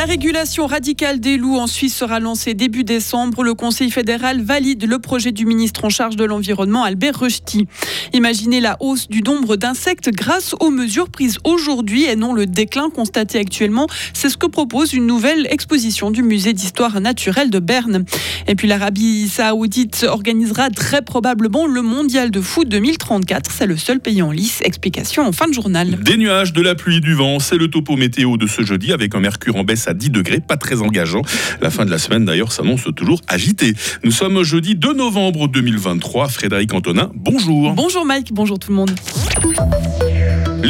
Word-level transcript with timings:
La 0.00 0.06
régulation 0.06 0.66
radicale 0.66 1.20
des 1.20 1.36
loups 1.36 1.58
en 1.58 1.66
Suisse 1.66 1.94
sera 1.94 2.20
lancée 2.20 2.54
début 2.54 2.84
décembre. 2.84 3.44
Le 3.44 3.52
Conseil 3.52 3.90
fédéral 3.90 4.40
valide 4.40 4.86
le 4.86 4.98
projet 4.98 5.30
du 5.30 5.44
ministre 5.44 5.84
en 5.84 5.90
charge 5.90 6.16
de 6.16 6.24
l'environnement, 6.24 6.84
Albert 6.84 7.18
Rechti. 7.18 7.66
Imaginez 8.14 8.60
la 8.62 8.78
hausse 8.80 9.08
du 9.08 9.20
nombre 9.20 9.56
d'insectes 9.56 10.08
grâce 10.08 10.54
aux 10.58 10.70
mesures 10.70 11.10
prises 11.10 11.36
aujourd'hui 11.44 12.06
et 12.06 12.16
non 12.16 12.32
le 12.32 12.46
déclin 12.46 12.88
constaté 12.88 13.38
actuellement. 13.38 13.88
C'est 14.14 14.30
ce 14.30 14.38
que 14.38 14.46
propose 14.46 14.94
une 14.94 15.04
nouvelle 15.04 15.46
exposition 15.50 16.10
du 16.10 16.22
musée 16.22 16.54
d'histoire 16.54 16.98
naturelle 17.02 17.50
de 17.50 17.58
Berne. 17.58 18.06
Et 18.48 18.54
puis 18.54 18.68
l'Arabie 18.68 19.28
saoudite 19.28 20.06
organisera 20.08 20.70
très 20.70 21.02
probablement 21.02 21.66
le 21.66 21.82
mondial 21.82 22.30
de 22.30 22.40
foot 22.40 22.66
2034. 22.66 23.50
C'est 23.50 23.66
le 23.66 23.76
seul 23.76 24.00
pays 24.00 24.22
en 24.22 24.30
lice. 24.30 24.62
Explication 24.64 25.26
en 25.26 25.32
fin 25.32 25.46
de 25.46 25.52
journal. 25.52 25.98
Des 26.02 26.16
nuages, 26.16 26.54
de 26.54 26.62
la 26.62 26.74
pluie, 26.74 27.02
du 27.02 27.12
vent, 27.12 27.38
c'est 27.38 27.58
le 27.58 27.68
topo 27.68 27.96
météo 27.96 28.38
de 28.38 28.46
ce 28.46 28.62
jeudi 28.62 28.94
avec 28.94 29.14
un 29.14 29.20
mercure 29.20 29.56
en 29.56 29.62
baisse 29.64 29.89
à 29.90 29.94
10 29.94 30.10
degrés, 30.10 30.40
pas 30.40 30.56
très 30.56 30.80
engageant. 30.82 31.22
La 31.60 31.70
fin 31.70 31.84
de 31.84 31.90
la 31.90 31.98
semaine 31.98 32.24
d'ailleurs 32.24 32.52
s'annonce 32.52 32.86
toujours 32.96 33.20
agitée. 33.28 33.74
Nous 34.04 34.12
sommes 34.12 34.42
jeudi 34.42 34.74
2 34.74 34.94
novembre 34.94 35.48
2023. 35.48 36.28
Frédéric 36.28 36.72
Antonin, 36.72 37.10
bonjour. 37.14 37.72
Bonjour 37.72 38.04
Mike, 38.06 38.32
bonjour 38.32 38.58
tout 38.58 38.70
le 38.70 38.76
monde. 38.76 38.90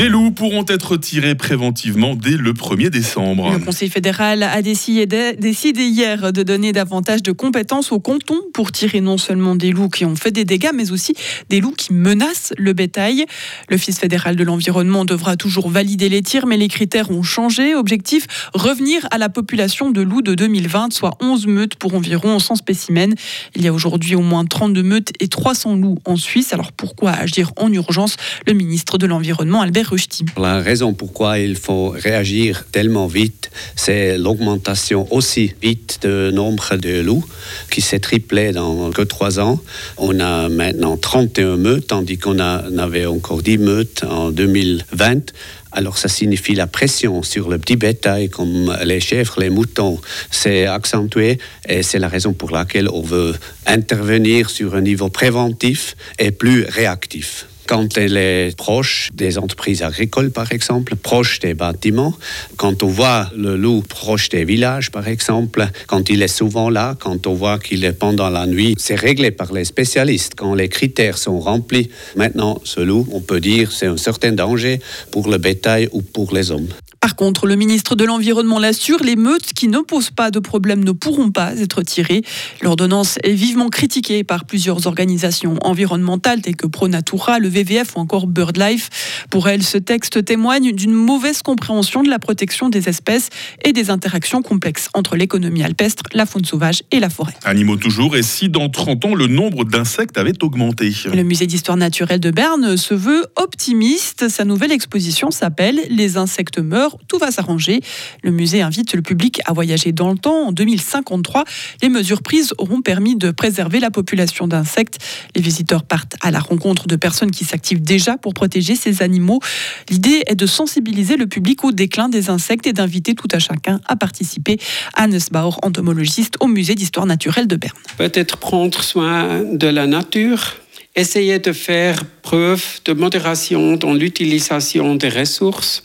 Les 0.00 0.08
loups 0.08 0.30
pourront 0.30 0.64
être 0.66 0.96
tirés 0.96 1.34
préventivement 1.34 2.14
dès 2.14 2.38
le 2.38 2.54
1er 2.54 2.88
décembre. 2.88 3.52
Le 3.52 3.58
Conseil 3.58 3.90
fédéral 3.90 4.42
a 4.42 4.62
décidé, 4.62 5.36
hier 5.84 6.32
de 6.32 6.42
donner 6.42 6.72
davantage 6.72 7.22
de 7.22 7.32
compétences 7.32 7.92
aux 7.92 8.00
cantons 8.00 8.40
pour 8.54 8.72
tirer 8.72 9.02
non 9.02 9.18
seulement 9.18 9.56
des 9.56 9.72
loups 9.72 9.90
qui 9.90 10.06
ont 10.06 10.16
fait 10.16 10.30
des 10.30 10.46
dégâts, 10.46 10.70
mais 10.74 10.90
aussi 10.90 11.12
des 11.50 11.60
loups 11.60 11.74
qui 11.76 11.92
menacent 11.92 12.54
le 12.56 12.72
bétail. 12.72 13.26
L'Office 13.68 13.98
fédéral 13.98 14.36
de 14.36 14.42
l'environnement 14.42 15.04
devra 15.04 15.36
toujours 15.36 15.68
valider 15.68 16.08
les 16.08 16.22
tirs, 16.22 16.46
mais 16.46 16.56
les 16.56 16.68
critères 16.68 17.10
ont 17.10 17.22
changé. 17.22 17.74
Objectif, 17.74 18.26
revenir 18.54 19.06
à 19.10 19.18
la 19.18 19.28
population 19.28 19.90
de 19.90 20.00
loups 20.00 20.22
de 20.22 20.34
2020, 20.34 20.94
soit 20.94 21.18
11 21.20 21.46
meutes 21.46 21.74
pour 21.74 21.94
environ 21.94 22.38
100 22.38 22.54
spécimens. 22.56 23.14
Il 23.54 23.60
y 23.62 23.68
a 23.68 23.72
aujourd'hui 23.74 24.14
au 24.14 24.22
moins 24.22 24.46
32 24.46 24.82
meutes 24.82 25.12
et 25.20 25.28
300 25.28 25.76
loups 25.76 25.98
en 26.06 26.16
Suisse. 26.16 26.54
Alors 26.54 26.72
pourquoi 26.72 27.10
agir 27.10 27.52
en 27.56 27.70
urgence? 27.70 28.16
Le 28.46 28.54
ministre 28.54 28.96
de 28.96 29.04
l'Environnement, 29.04 29.60
Albert 29.60 29.89
la 30.36 30.60
raison 30.60 30.94
pourquoi 30.94 31.38
il 31.38 31.56
faut 31.56 31.88
réagir 31.88 32.64
tellement 32.70 33.08
vite, 33.08 33.50
c'est 33.74 34.18
l'augmentation 34.18 35.12
aussi 35.12 35.54
vite 35.60 36.00
du 36.02 36.32
nombre 36.32 36.76
de 36.76 37.00
loups 37.00 37.24
qui 37.70 37.80
s'est 37.80 37.98
triplé 37.98 38.52
dans 38.52 38.90
que 38.90 39.02
trois 39.02 39.40
ans. 39.40 39.58
On 39.96 40.20
a 40.20 40.48
maintenant 40.48 40.96
31 40.96 41.56
meutes, 41.56 41.88
tandis 41.88 42.18
qu'on 42.18 42.38
avait 42.38 43.06
encore 43.06 43.42
10 43.42 43.58
meutes 43.58 44.04
en 44.04 44.30
2020. 44.30 45.32
Alors 45.72 45.98
ça 45.98 46.08
signifie 46.08 46.54
la 46.54 46.68
pression 46.68 47.22
sur 47.24 47.48
le 47.48 47.58
petit 47.58 47.76
bétail 47.76 48.28
comme 48.28 48.76
les 48.84 49.00
chèvres, 49.00 49.40
les 49.40 49.50
moutons, 49.50 50.00
c'est 50.30 50.66
accentué 50.66 51.38
et 51.68 51.82
c'est 51.82 51.98
la 51.98 52.08
raison 52.08 52.32
pour 52.32 52.50
laquelle 52.50 52.88
on 52.92 53.02
veut 53.02 53.34
intervenir 53.66 54.50
sur 54.50 54.74
un 54.74 54.82
niveau 54.82 55.08
préventif 55.08 55.96
et 56.18 56.30
plus 56.30 56.64
réactif 56.64 57.46
quand 57.70 57.96
elle 57.96 58.16
est 58.16 58.56
proche 58.56 59.10
des 59.14 59.38
entreprises 59.38 59.82
agricoles, 59.84 60.32
par 60.32 60.50
exemple, 60.50 60.96
proche 60.96 61.38
des 61.38 61.54
bâtiments, 61.54 62.14
quand 62.56 62.82
on 62.82 62.88
voit 62.88 63.30
le 63.36 63.56
loup 63.56 63.82
proche 63.82 64.28
des 64.28 64.44
villages, 64.44 64.90
par 64.90 65.06
exemple, 65.06 65.68
quand 65.86 66.10
il 66.10 66.20
est 66.20 66.34
souvent 66.40 66.68
là, 66.68 66.96
quand 66.98 67.28
on 67.28 67.34
voit 67.34 67.60
qu'il 67.60 67.84
est 67.84 67.92
pendant 67.92 68.28
la 68.28 68.46
nuit, 68.48 68.74
c'est 68.76 68.96
réglé 68.96 69.30
par 69.30 69.52
les 69.52 69.64
spécialistes. 69.64 70.32
Quand 70.36 70.54
les 70.54 70.68
critères 70.68 71.16
sont 71.16 71.38
remplis, 71.38 71.90
maintenant, 72.16 72.60
ce 72.64 72.80
loup, 72.80 73.06
on 73.12 73.20
peut 73.20 73.40
dire, 73.40 73.70
c'est 73.70 73.86
un 73.86 73.96
certain 73.96 74.32
danger 74.32 74.80
pour 75.12 75.28
le 75.28 75.38
bétail 75.38 75.88
ou 75.92 76.02
pour 76.02 76.34
les 76.34 76.50
hommes. 76.50 76.70
Par 77.00 77.16
contre, 77.16 77.46
le 77.46 77.56
ministre 77.56 77.96
de 77.96 78.04
l'Environnement 78.04 78.58
l'assure, 78.58 79.02
les 79.02 79.16
meutes 79.16 79.54
qui 79.54 79.68
ne 79.68 79.78
posent 79.78 80.10
pas 80.10 80.30
de 80.30 80.38
problème 80.38 80.84
ne 80.84 80.92
pourront 80.92 81.30
pas 81.30 81.56
être 81.56 81.80
tirées. 81.80 82.20
L'ordonnance 82.60 83.18
est 83.22 83.32
vivement 83.32 83.70
critiquée 83.70 84.22
par 84.22 84.44
plusieurs 84.44 84.86
organisations 84.86 85.56
environnementales 85.62 86.42
telles 86.42 86.56
que 86.56 86.66
ProNatura, 86.66 87.38
le 87.38 87.48
VVF 87.48 87.96
ou 87.96 88.00
encore 88.00 88.26
BirdLife. 88.26 88.90
Pour 89.30 89.48
elle, 89.48 89.62
ce 89.62 89.78
texte 89.78 90.22
témoigne 90.26 90.72
d'une 90.72 90.92
mauvaise 90.92 91.40
compréhension 91.40 92.02
de 92.02 92.10
la 92.10 92.18
protection 92.18 92.68
des 92.68 92.90
espèces 92.90 93.30
et 93.64 93.72
des 93.72 93.88
interactions 93.88 94.42
complexes 94.42 94.90
entre 94.92 95.16
l'économie 95.16 95.62
alpestre, 95.62 96.02
la 96.12 96.26
faune 96.26 96.44
sauvage 96.44 96.82
et 96.90 97.00
la 97.00 97.08
forêt. 97.08 97.34
Animaux 97.44 97.76
toujours, 97.76 98.14
et 98.14 98.22
si 98.22 98.50
dans 98.50 98.68
30 98.68 99.06
ans 99.06 99.14
le 99.14 99.26
nombre 99.26 99.64
d'insectes 99.64 100.18
avait 100.18 100.44
augmenté? 100.44 100.92
Le 101.10 101.22
musée 101.22 101.46
d'histoire 101.46 101.78
naturelle 101.78 102.20
de 102.20 102.30
Berne 102.30 102.76
se 102.76 102.92
veut 102.92 103.24
optimiste. 103.36 104.28
Sa 104.28 104.44
nouvelle 104.44 104.72
exposition 104.72 105.30
s'appelle 105.30 105.80
Les 105.88 106.18
insectes 106.18 106.58
meurent 106.58 106.89
tout 107.08 107.18
va 107.18 107.30
s'arranger. 107.30 107.80
Le 108.22 108.30
musée 108.30 108.62
invite 108.62 108.94
le 108.94 109.02
public 109.02 109.40
à 109.46 109.52
voyager 109.52 109.92
dans 109.92 110.10
le 110.10 110.18
temps. 110.18 110.48
En 110.48 110.52
2053, 110.52 111.44
les 111.82 111.88
mesures 111.88 112.22
prises 112.22 112.52
auront 112.58 112.82
permis 112.82 113.16
de 113.16 113.30
préserver 113.30 113.80
la 113.80 113.90
population 113.90 114.46
d'insectes. 114.46 114.98
Les 115.34 115.42
visiteurs 115.42 115.84
partent 115.84 116.16
à 116.20 116.30
la 116.30 116.40
rencontre 116.40 116.86
de 116.86 116.96
personnes 116.96 117.30
qui 117.30 117.44
s'activent 117.44 117.82
déjà 117.82 118.16
pour 118.16 118.34
protéger 118.34 118.74
ces 118.74 119.02
animaux. 119.02 119.40
L'idée 119.88 120.22
est 120.26 120.34
de 120.34 120.46
sensibiliser 120.46 121.16
le 121.16 121.26
public 121.26 121.64
au 121.64 121.72
déclin 121.72 122.08
des 122.08 122.30
insectes 122.30 122.66
et 122.66 122.72
d'inviter 122.72 123.14
tout 123.14 123.28
à 123.32 123.38
chacun 123.38 123.80
à 123.86 123.96
participer. 123.96 124.58
Hannes 124.94 125.18
Bauer, 125.30 125.58
entomologiste 125.62 126.34
au 126.40 126.46
musée 126.46 126.74
d'histoire 126.74 127.06
naturelle 127.06 127.46
de 127.46 127.56
Berne. 127.56 127.76
Peut-être 127.96 128.36
prendre 128.36 128.82
soin 128.82 129.42
de 129.44 129.66
la 129.66 129.86
nature 129.86 130.56
essayer 130.96 131.38
de 131.38 131.52
faire 131.52 132.04
preuve 132.22 132.80
de 132.84 132.92
modération 132.92 133.76
dans 133.76 133.94
l'utilisation 133.94 134.94
des 134.96 135.08
ressources 135.08 135.82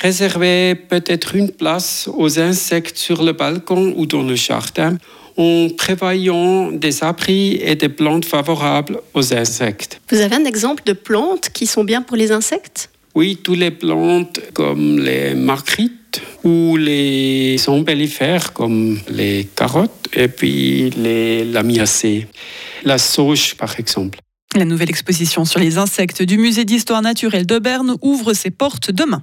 réserver 0.00 0.74
peut-être 0.74 1.36
une 1.36 1.50
place 1.50 2.08
aux 2.12 2.40
insectes 2.40 2.96
sur 2.96 3.22
le 3.22 3.32
balcon 3.32 3.92
ou 3.96 4.06
dans 4.06 4.22
le 4.22 4.34
jardin 4.34 4.96
en 5.36 5.68
prévoyant 5.76 6.72
des 6.72 7.04
abris 7.04 7.56
et 7.62 7.76
des 7.76 7.88
plantes 7.88 8.24
favorables 8.24 9.00
aux 9.14 9.34
insectes. 9.34 10.00
Vous 10.10 10.20
avez 10.20 10.36
un 10.36 10.44
exemple 10.44 10.82
de 10.84 10.92
plantes 10.92 11.50
qui 11.50 11.66
sont 11.66 11.84
bien 11.84 12.02
pour 12.02 12.16
les 12.16 12.32
insectes? 12.32 12.90
Oui, 13.14 13.38
toutes 13.42 13.58
les 13.58 13.70
plantes 13.70 14.40
comme 14.54 14.98
les 14.98 15.34
marguerites 15.34 16.22
ou 16.44 16.76
les 16.76 17.56
ombellifères 17.68 18.52
comme 18.52 18.98
les 19.08 19.48
carottes 19.54 20.08
et 20.14 20.28
puis 20.28 20.90
les 20.90 21.44
lamiacées. 21.44 22.26
La 22.84 22.98
sauge 22.98 23.54
par 23.54 23.78
exemple. 23.78 24.18
La 24.56 24.64
nouvelle 24.64 24.90
exposition 24.90 25.44
sur 25.44 25.60
les 25.60 25.78
insectes 25.78 26.22
du 26.22 26.38
musée 26.38 26.64
d'histoire 26.64 27.02
naturelle 27.02 27.46
de 27.46 27.58
Berne 27.58 27.96
ouvre 28.02 28.32
ses 28.32 28.50
portes 28.50 28.90
demain. 28.90 29.22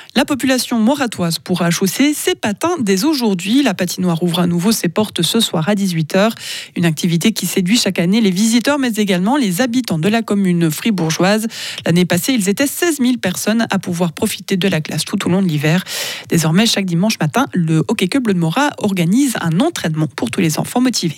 La 0.13 0.25
population 0.25 0.77
moratoise 0.77 1.39
pourra 1.39 1.71
chausser 1.71 2.13
ses 2.13 2.35
patins 2.35 2.75
dès 2.81 3.05
aujourd'hui. 3.05 3.63
La 3.63 3.73
patinoire 3.73 4.21
ouvre 4.23 4.39
à 4.39 4.47
nouveau 4.47 4.73
ses 4.73 4.89
portes 4.89 5.21
ce 5.21 5.39
soir 5.39 5.69
à 5.69 5.73
18h. 5.73 6.31
Une 6.75 6.83
activité 6.83 7.31
qui 7.31 7.45
séduit 7.45 7.77
chaque 7.77 7.97
année 7.97 8.19
les 8.19 8.29
visiteurs, 8.29 8.77
mais 8.77 8.91
également 8.97 9.37
les 9.37 9.61
habitants 9.61 9.99
de 9.99 10.09
la 10.09 10.21
commune 10.21 10.69
fribourgeoise. 10.69 11.47
L'année 11.85 12.03
passée, 12.03 12.33
ils 12.33 12.49
étaient 12.49 12.67
16 12.67 12.97
000 12.99 13.17
personnes 13.21 13.65
à 13.69 13.79
pouvoir 13.79 14.11
profiter 14.11 14.57
de 14.57 14.67
la 14.67 14.81
glace 14.81 15.05
tout 15.05 15.25
au 15.25 15.29
long 15.29 15.41
de 15.41 15.47
l'hiver. 15.47 15.85
Désormais, 16.27 16.65
chaque 16.65 16.85
dimanche 16.85 17.17
matin, 17.21 17.45
le 17.53 17.85
Hockey 17.87 18.07
Club 18.07 18.27
de 18.27 18.33
Mora 18.33 18.71
organise 18.79 19.37
un 19.39 19.61
entraînement 19.61 20.07
pour 20.07 20.29
tous 20.29 20.41
les 20.41 20.59
enfants 20.59 20.81
motivés. 20.81 21.15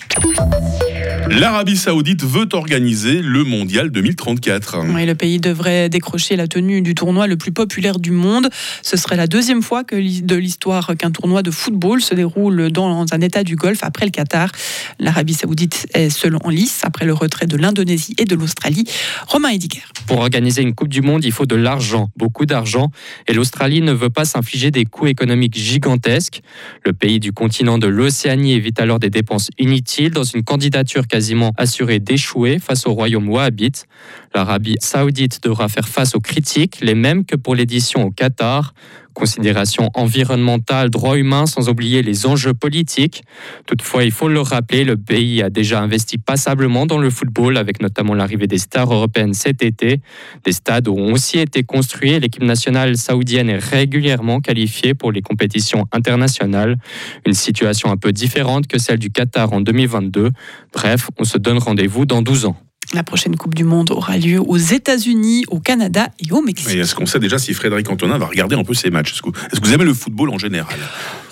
L'Arabie 1.28 1.76
Saoudite 1.76 2.22
veut 2.22 2.48
organiser 2.52 3.22
le 3.22 3.44
Mondial 3.44 3.90
2034. 3.90 4.84
Oui, 4.94 5.04
le 5.06 5.14
pays 5.14 5.40
devrait 5.40 5.88
décrocher 5.88 6.36
la 6.36 6.46
tenue 6.46 6.80
du 6.82 6.94
tournoi 6.94 7.26
le 7.26 7.36
plus 7.36 7.50
populaire 7.50 7.98
du 7.98 8.10
monde. 8.12 8.50
Ce 8.84 8.98
serait 8.98 9.16
la 9.16 9.26
deuxième 9.26 9.62
fois 9.62 9.82
que 9.82 9.96
de 9.96 10.34
l'histoire 10.36 10.92
qu'un 10.98 11.10
tournoi 11.10 11.42
de 11.42 11.50
football 11.50 12.02
se 12.02 12.14
déroule 12.14 12.70
dans 12.70 13.06
un 13.12 13.20
État 13.22 13.42
du 13.42 13.56
Golfe 13.56 13.78
après 13.82 14.04
le 14.04 14.10
Qatar. 14.10 14.52
L'Arabie 14.98 15.32
Saoudite 15.32 15.86
est 15.94 16.10
seule 16.10 16.36
en 16.44 16.50
lice 16.50 16.82
après 16.82 17.06
le 17.06 17.14
retrait 17.14 17.46
de 17.46 17.56
l'Indonésie 17.56 18.14
et 18.18 18.26
de 18.26 18.34
l'Australie. 18.34 18.84
Romain 19.26 19.48
Ediger. 19.48 19.80
Pour 20.06 20.18
organiser 20.18 20.60
une 20.60 20.74
Coupe 20.74 20.90
du 20.90 21.00
Monde, 21.00 21.24
il 21.24 21.32
faut 21.32 21.46
de 21.46 21.54
l'argent, 21.54 22.10
beaucoup 22.18 22.44
d'argent, 22.44 22.90
et 23.26 23.32
l'Australie 23.32 23.80
ne 23.80 23.92
veut 23.92 24.10
pas 24.10 24.26
s'infliger 24.26 24.70
des 24.70 24.84
coûts 24.84 25.06
économiques 25.06 25.56
gigantesques. 25.56 26.42
Le 26.84 26.92
pays 26.92 27.20
du 27.20 27.32
continent 27.32 27.78
de 27.78 27.86
l'Océanie 27.86 28.52
évite 28.52 28.80
alors 28.80 28.98
des 28.98 29.08
dépenses 29.08 29.48
inutiles 29.58 30.10
dans 30.10 30.24
une 30.24 30.44
candidature 30.44 31.06
quasiment 31.06 31.52
assurée 31.56 32.00
d'échouer 32.00 32.58
face 32.58 32.86
au 32.86 32.92
royaume 32.92 33.30
wahhabite. 33.30 33.86
L'Arabie 34.34 34.74
saoudite 34.80 35.40
devra 35.44 35.68
faire 35.68 35.88
face 35.88 36.16
aux 36.16 36.20
critiques, 36.20 36.80
les 36.80 36.96
mêmes 36.96 37.24
que 37.24 37.36
pour 37.36 37.54
l'édition 37.54 38.02
au 38.02 38.10
Qatar. 38.10 38.74
Considérations 39.12 39.90
environnementales, 39.94 40.90
droits 40.90 41.16
humains, 41.16 41.46
sans 41.46 41.68
oublier 41.68 42.02
les 42.02 42.26
enjeux 42.26 42.52
politiques. 42.52 43.22
Toutefois, 43.64 44.02
il 44.02 44.10
faut 44.10 44.26
le 44.26 44.40
rappeler, 44.40 44.82
le 44.82 44.96
pays 44.96 45.40
a 45.40 45.50
déjà 45.50 45.80
investi 45.80 46.18
passablement 46.18 46.84
dans 46.84 46.98
le 46.98 47.10
football, 47.10 47.56
avec 47.56 47.80
notamment 47.80 48.14
l'arrivée 48.14 48.48
des 48.48 48.58
stars 48.58 48.92
européennes 48.92 49.32
cet 49.32 49.62
été. 49.62 50.00
Des 50.44 50.50
stades 50.50 50.88
ont 50.88 51.12
aussi 51.12 51.38
été 51.38 51.62
construits. 51.62 52.18
L'équipe 52.18 52.42
nationale 52.42 52.96
saoudienne 52.96 53.48
est 53.50 53.64
régulièrement 53.64 54.40
qualifiée 54.40 54.94
pour 54.94 55.12
les 55.12 55.22
compétitions 55.22 55.86
internationales. 55.92 56.76
Une 57.24 57.34
situation 57.34 57.92
un 57.92 57.96
peu 57.96 58.10
différente 58.10 58.66
que 58.66 58.78
celle 58.78 58.98
du 58.98 59.10
Qatar 59.10 59.52
en 59.52 59.60
2022. 59.60 60.30
Bref, 60.72 61.08
on 61.20 61.24
se 61.24 61.38
donne 61.38 61.58
rendez-vous 61.58 62.04
dans 62.04 62.20
12 62.20 62.46
ans. 62.46 62.56
La 62.92 63.02
prochaine 63.02 63.36
Coupe 63.36 63.54
du 63.54 63.64
Monde 63.64 63.90
aura 63.90 64.16
lieu 64.18 64.40
aux 64.40 64.56
États-Unis, 64.56 65.44
au 65.48 65.58
Canada 65.58 66.08
et 66.24 66.30
au 66.32 66.42
Mexique. 66.42 66.70
Et 66.74 66.78
est-ce 66.78 66.94
qu'on 66.94 67.06
sait 67.06 67.18
déjà 67.18 67.38
si 67.38 67.54
Frédéric 67.54 67.88
Antonin 67.90 68.18
va 68.18 68.26
regarder 68.26 68.54
un 68.56 68.62
peu 68.64 68.74
ces 68.74 68.90
matchs? 68.90 69.12
Est-ce 69.14 69.22
que, 69.22 69.66
vous 69.66 69.72
aimez 69.72 69.84
le 69.84 69.94
football 69.94 70.30
en 70.30 70.38
général? 70.38 70.76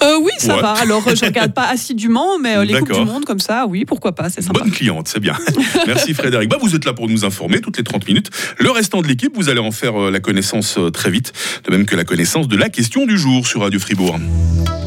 Euh, 0.02 0.18
oui, 0.22 0.32
ça 0.38 0.56
Ouais. 0.56 0.62
va. 0.62 0.72
Alors, 0.72 1.02
je 1.14 1.24
regarde 1.24 1.52
pas 1.54 1.68
assidûment, 1.68 2.38
mais 2.40 2.56
euh, 2.56 2.64
les 2.64 2.74
Coupes 2.78 2.92
du 2.92 3.04
Monde 3.04 3.24
comme 3.24 3.38
ça, 3.38 3.66
oui, 3.68 3.84
pourquoi 3.84 4.12
pas, 4.12 4.30
c'est 4.30 4.42
sympa. 4.42 4.60
Bonne 4.60 4.72
cliente, 4.72 5.08
c'est 5.08 5.20
bien. 5.20 5.36
Merci 5.86 6.14
Frédéric. 6.14 6.48
Bah, 6.48 6.56
vous 6.60 6.74
êtes 6.74 6.84
là 6.84 6.92
pour 6.94 7.08
nous 7.08 7.24
informer 7.24 7.60
toutes 7.60 7.76
les 7.76 7.84
30 7.84 8.08
minutes. 8.08 8.30
Le 8.58 8.70
restant 8.70 9.02
de 9.02 9.06
l'équipe, 9.06 9.32
vous 9.36 9.48
allez 9.48 9.60
en 9.60 9.70
faire 9.70 10.00
euh, 10.00 10.10
la 10.10 10.20
connaissance 10.20 10.78
très 10.92 11.10
vite, 11.10 11.32
de 11.64 11.70
même 11.70 11.84
que 11.86 11.94
la 11.96 12.04
connaissance 12.04 12.48
de 12.48 12.56
la 12.56 12.68
question 12.70 13.06
du 13.06 13.18
jour 13.18 13.46
sur 13.46 13.60
Radio 13.60 13.78
Fribourg. 13.78 14.18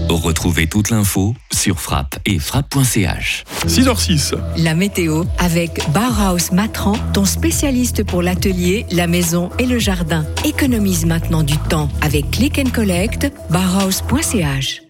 Retrouvez 0.09 0.67
toute 0.67 0.89
l'info 0.89 1.33
sur 1.51 1.79
frappe 1.79 2.17
et 2.25 2.39
frappe.ch. 2.39 3.43
6h06. 3.65 4.35
La 4.57 4.75
météo 4.75 5.23
avec 5.39 5.81
Bauhaus 5.91 6.51
Matran, 6.51 6.93
ton 7.13 7.25
spécialiste 7.25 8.03
pour 8.03 8.21
l'atelier, 8.21 8.85
la 8.91 9.07
maison 9.07 9.49
et 9.59 9.65
le 9.65 9.79
jardin. 9.79 10.25
Économise 10.43 11.05
maintenant 11.05 11.43
du 11.43 11.57
temps 11.57 11.89
avec 12.01 12.31
Click 12.31 12.59
and 12.59 12.71
Collect, 12.73 13.31
bauhaus.ch. 13.49 14.84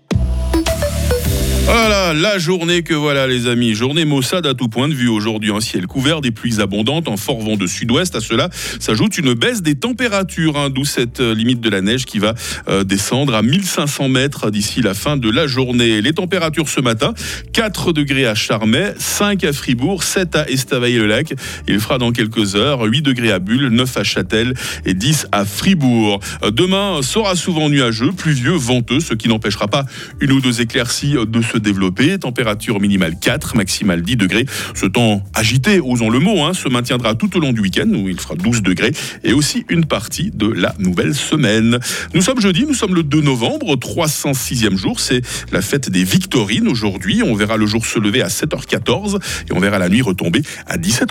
Voilà, 1.66 2.14
la 2.14 2.38
journée 2.38 2.84
que 2.84 2.94
voilà 2.94 3.26
les 3.26 3.48
amis, 3.48 3.74
journée 3.74 4.06
maussade 4.06 4.46
à 4.46 4.54
tout 4.54 4.70
point 4.70 4.88
de 4.88 4.94
vue 4.94 5.08
aujourd'hui, 5.08 5.52
un 5.52 5.60
ciel 5.60 5.88
couvert, 5.88 6.22
des 6.22 6.30
pluies 6.30 6.62
abondantes, 6.62 7.08
un 7.10 7.18
fort 7.18 7.42
vent 7.42 7.58
de 7.58 7.66
sud-ouest, 7.66 8.16
à 8.16 8.20
cela 8.20 8.50
s'ajoute 8.80 9.18
une 9.18 9.34
baisse 9.34 9.64
des 9.64 9.74
températures, 9.74 10.60
hein, 10.60 10.70
d'où 10.70 10.86
cette 10.86 11.22
euh, 11.22 11.34
limite 11.34 11.62
de 11.62 11.70
la 11.72 11.82
neige 11.82 12.06
qui 12.06 12.20
va 12.20 12.36
euh, 12.70 12.84
descendre 12.84 13.34
à 13.34 13.42
1500 13.42 14.10
mètres 14.10 14.52
d'ici 14.52 14.84
la 14.84 14.94
fin 14.94 15.18
de 15.18 15.28
la 15.28 15.48
journée. 15.48 16.02
Les 16.02 16.14
températures 16.14 16.70
ce 16.70 16.82
matin, 16.82 17.16
4 17.54 17.94
degrés 17.94 18.28
à 18.28 18.36
Charmey, 18.36 18.94
5 19.00 19.44
à 19.44 19.52
Fribourg, 19.52 20.04
7 20.04 20.36
à 20.36 20.48
Estavayer-le-Lac, 20.48 21.34
il 21.68 21.80
fera 21.80 21.98
dans 21.98 22.12
quelques 22.12 22.56
heures 22.56 22.84
8 22.84 23.02
degrés 23.02 23.32
à 23.32 23.40
Bulle, 23.40 23.70
9 23.70 23.98
à 23.98 24.04
Châtel 24.04 24.54
et 24.86 24.94
10 24.94 25.30
à 25.32 25.46
Fribourg. 25.46 26.20
Euh, 26.44 26.52
Demain 26.52 27.02
sera 27.02 27.36
souvent 27.36 27.70
nuageux, 27.70 28.12
pluvieux, 28.12 28.54
venteux, 28.54 29.00
ce 29.00 29.16
qui 29.16 29.28
n'empêchera 29.30 29.68
pas 29.68 29.86
une 30.22 30.32
ou 30.32 30.42
deux 30.42 30.62
éclaircies 30.62 31.16
de 31.28 31.42
se 31.56 31.60
développer. 31.60 32.20
Température 32.20 32.80
minimale 32.82 33.16
4, 33.20 33.56
maximale 33.56 34.02
10 34.02 34.18
degrés. 34.18 34.46
Ce 34.74 34.86
temps 34.86 35.24
agité, 35.34 35.80
osons 35.80 36.10
le 36.10 36.20
mot, 36.20 36.44
hein, 36.44 36.54
se 36.54 36.68
maintiendra 36.68 37.16
tout 37.16 37.36
au 37.38 37.40
long 37.40 37.54
du 37.54 37.62
week-end 37.62 37.88
où 37.88 38.10
il 38.10 38.20
fera 38.20 38.36
12 38.36 38.62
degrés 38.62 38.92
et 39.24 39.32
aussi 39.32 39.66
une 39.70 39.86
partie 39.86 40.32
de 40.32 40.48
la 40.48 40.76
nouvelle 40.80 41.16
semaine. 41.16 41.80
Nous 42.14 42.22
sommes 42.22 42.42
jeudi, 42.42 42.66
nous 42.68 42.74
sommes 42.74 42.94
le 42.94 43.04
2 43.04 43.22
novembre, 43.22 43.76
306e 43.76 44.76
jour. 44.76 45.00
C'est 45.00 45.22
la 45.52 45.62
fête 45.62 45.90
des 45.90 46.04
Victorines 46.04 46.68
aujourd'hui. 46.68 47.24
On 47.24 47.36
verra 47.36 47.56
le 47.56 47.66
jour 47.66 47.86
se 47.86 48.00
lever 48.00 48.22
à 48.22 48.28
7h14 48.28 49.20
et 49.50 49.54
on 49.54 49.60
verra 49.60 49.80
la 49.80 49.88
nuit 49.88 50.02
retomber 50.02 50.42
à 50.68 50.78
17h. 50.78 51.04